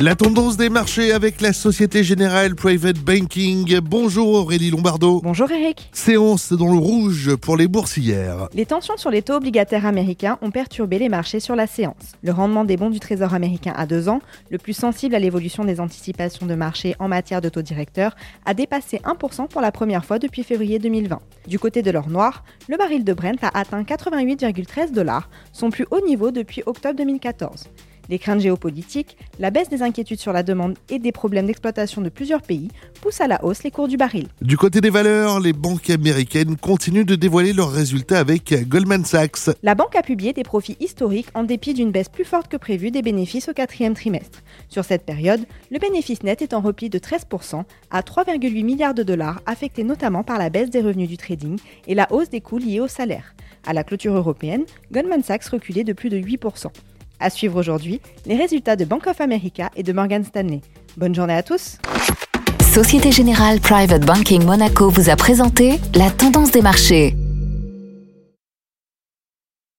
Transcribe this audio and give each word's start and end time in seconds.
La 0.00 0.14
tendance 0.14 0.56
des 0.56 0.68
marchés 0.68 1.10
avec 1.10 1.40
la 1.40 1.52
Société 1.52 2.04
Générale 2.04 2.54
Private 2.54 3.00
Banking. 3.00 3.80
Bonjour 3.80 4.28
Aurélie 4.28 4.70
Lombardo. 4.70 5.20
Bonjour 5.24 5.50
Eric. 5.50 5.90
Séance 5.92 6.52
dans 6.52 6.70
le 6.70 6.78
rouge 6.78 7.34
pour 7.34 7.56
les 7.56 7.66
boursières. 7.66 8.48
Les 8.54 8.64
tensions 8.64 8.96
sur 8.96 9.10
les 9.10 9.22
taux 9.22 9.34
obligataires 9.34 9.86
américains 9.86 10.38
ont 10.40 10.52
perturbé 10.52 11.00
les 11.00 11.08
marchés 11.08 11.40
sur 11.40 11.56
la 11.56 11.66
séance. 11.66 12.12
Le 12.22 12.30
rendement 12.30 12.64
des 12.64 12.76
bons 12.76 12.90
du 12.90 13.00
Trésor 13.00 13.34
américain 13.34 13.72
à 13.74 13.86
deux 13.86 14.08
ans, 14.08 14.20
le 14.50 14.58
plus 14.58 14.72
sensible 14.72 15.16
à 15.16 15.18
l'évolution 15.18 15.64
des 15.64 15.80
anticipations 15.80 16.46
de 16.46 16.54
marché 16.54 16.94
en 17.00 17.08
matière 17.08 17.40
de 17.40 17.48
taux 17.48 17.62
directeur, 17.62 18.14
a 18.46 18.54
dépassé 18.54 18.98
1% 18.98 19.48
pour 19.48 19.60
la 19.60 19.72
première 19.72 20.04
fois 20.04 20.20
depuis 20.20 20.44
février 20.44 20.78
2020. 20.78 21.18
Du 21.48 21.58
côté 21.58 21.82
de 21.82 21.90
l'or 21.90 22.08
noir, 22.08 22.44
le 22.68 22.76
baril 22.76 23.02
de 23.02 23.14
Brent 23.14 23.42
a 23.42 23.58
atteint 23.58 23.82
88,13 23.82 24.92
dollars, 24.92 25.28
son 25.52 25.70
plus 25.70 25.86
haut 25.90 26.06
niveau 26.06 26.30
depuis 26.30 26.62
octobre 26.66 26.94
2014. 26.94 27.64
Les 28.08 28.18
craintes 28.18 28.40
géopolitiques, 28.40 29.18
la 29.38 29.50
baisse 29.50 29.68
des 29.68 29.82
inquiétudes 29.82 30.18
sur 30.18 30.32
la 30.32 30.42
demande 30.42 30.76
et 30.88 30.98
des 30.98 31.12
problèmes 31.12 31.46
d'exploitation 31.46 32.00
de 32.00 32.08
plusieurs 32.08 32.40
pays 32.40 32.68
poussent 33.02 33.20
à 33.20 33.26
la 33.26 33.44
hausse 33.44 33.62
les 33.64 33.70
cours 33.70 33.86
du 33.86 33.98
baril. 33.98 34.28
Du 34.40 34.56
côté 34.56 34.80
des 34.80 34.88
valeurs, 34.88 35.40
les 35.40 35.52
banques 35.52 35.90
américaines 35.90 36.56
continuent 36.56 37.04
de 37.04 37.16
dévoiler 37.16 37.52
leurs 37.52 37.70
résultats 37.70 38.18
avec 38.18 38.66
Goldman 38.66 39.04
Sachs. 39.04 39.50
La 39.62 39.74
banque 39.74 39.94
a 39.94 40.02
publié 40.02 40.32
des 40.32 40.42
profits 40.42 40.78
historiques 40.80 41.28
en 41.34 41.42
dépit 41.42 41.74
d'une 41.74 41.90
baisse 41.90 42.08
plus 42.08 42.24
forte 42.24 42.48
que 42.48 42.56
prévue 42.56 42.90
des 42.90 43.02
bénéfices 43.02 43.50
au 43.50 43.52
quatrième 43.52 43.94
trimestre. 43.94 44.42
Sur 44.68 44.84
cette 44.84 45.04
période, 45.04 45.44
le 45.70 45.78
bénéfice 45.78 46.22
net 46.22 46.40
est 46.40 46.54
en 46.54 46.60
repli 46.60 46.88
de 46.88 46.98
13% 46.98 47.62
à 47.90 48.00
3,8 48.00 48.64
milliards 48.64 48.94
de 48.94 49.02
dollars, 49.02 49.42
affecté 49.44 49.84
notamment 49.84 50.22
par 50.22 50.38
la 50.38 50.48
baisse 50.48 50.70
des 50.70 50.80
revenus 50.80 51.08
du 51.08 51.18
trading 51.18 51.58
et 51.86 51.94
la 51.94 52.10
hausse 52.10 52.30
des 52.30 52.40
coûts 52.40 52.58
liés 52.58 52.80
au 52.80 52.88
salaire. 52.88 53.34
À 53.66 53.74
la 53.74 53.84
clôture 53.84 54.14
européenne, 54.14 54.64
Goldman 54.92 55.22
Sachs 55.22 55.48
reculait 55.48 55.84
de 55.84 55.92
plus 55.92 56.08
de 56.08 56.18
8%. 56.18 56.68
À 57.20 57.30
suivre 57.30 57.58
aujourd'hui, 57.58 58.00
les 58.26 58.36
résultats 58.36 58.76
de 58.76 58.84
Bank 58.84 59.06
of 59.06 59.20
America 59.20 59.70
et 59.76 59.82
de 59.82 59.92
Morgan 59.92 60.24
Stanley. 60.24 60.60
Bonne 60.96 61.14
journée 61.14 61.34
à 61.34 61.42
tous. 61.42 61.78
Société 62.72 63.10
Générale 63.10 63.60
Private 63.60 64.04
Banking 64.04 64.44
Monaco 64.44 64.88
vous 64.90 65.10
a 65.10 65.16
présenté 65.16 65.80
la 65.94 66.10
tendance 66.10 66.52
des 66.52 66.62
marchés. 66.62 67.14